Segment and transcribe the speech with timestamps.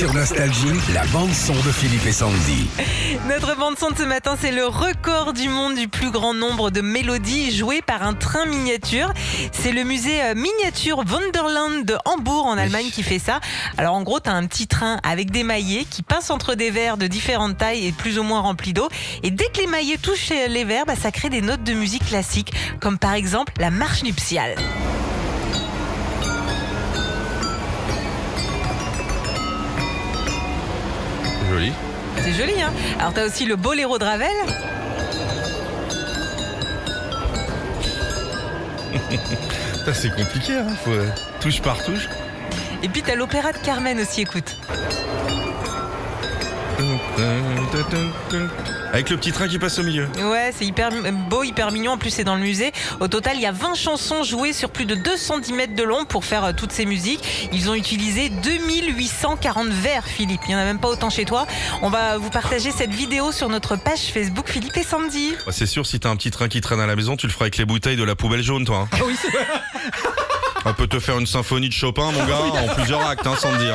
[0.00, 2.70] Sur Nostalgie, la bande-son de Philippe et Sandy.
[3.28, 6.70] Notre bande son de ce matin, c'est le record du monde du plus grand nombre
[6.70, 9.12] de mélodies jouées par un train miniature.
[9.52, 13.40] C'est le musée euh, miniature Wonderland de Hambourg en Allemagne qui fait ça.
[13.76, 16.70] Alors en gros, tu as un petit train avec des maillets qui passent entre des
[16.70, 18.88] verres de différentes tailles et plus ou moins remplis d'eau.
[19.22, 22.06] Et dès que les maillets touchent les verres, bah, ça crée des notes de musique
[22.06, 24.56] classique, comme par exemple la marche nuptiale.
[31.50, 31.72] Joli.
[32.18, 34.28] C'est joli, hein Alors t'as aussi le boléro de Ravel.
[39.92, 40.68] C'est compliqué, hein.
[40.84, 41.08] Faut euh,
[41.40, 42.08] touche par touche.
[42.84, 44.56] Et puis t'as l'opéra de Carmen aussi, écoute.
[48.92, 50.08] Avec le petit train qui passe au milieu.
[50.18, 50.90] Ouais, c'est hyper
[51.28, 51.92] beau, hyper mignon.
[51.92, 52.72] En plus, c'est dans le musée.
[53.00, 56.04] Au total, il y a 20 chansons jouées sur plus de 210 mètres de long
[56.04, 57.48] pour faire euh, toutes ces musiques.
[57.52, 60.40] Ils ont utilisé 2840 verres, Philippe.
[60.46, 61.46] Il n'y en a même pas autant chez toi.
[61.82, 65.34] On va vous partager cette vidéo sur notre page Facebook Philippe et Sandy.
[65.46, 67.32] Bah, c'est sûr, si t'as un petit train qui traîne à la maison, tu le
[67.32, 68.88] feras avec les bouteilles de la poubelle jaune, toi.
[68.92, 68.98] hein.
[69.06, 69.16] Oui,
[70.64, 73.58] On peut te faire une symphonie de Chopin, mon gars, en plusieurs actes, hein, te
[73.58, 73.74] dire.